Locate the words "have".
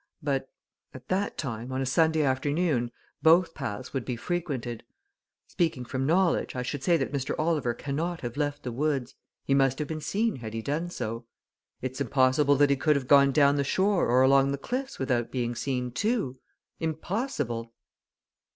8.21-8.35, 9.77-9.87, 12.95-13.07